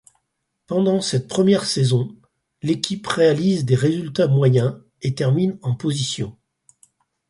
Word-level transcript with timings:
Pendant 0.65 0.99
cette 0.99 1.27
première 1.27 1.63
saison, 1.65 2.09
l’équipe 2.63 3.05
réalise 3.05 3.65
des 3.65 3.75
résultats 3.75 4.27
moyens 4.27 4.79
et 5.03 5.13
termine 5.13 5.59
en 5.61 5.75
position. 5.75 6.35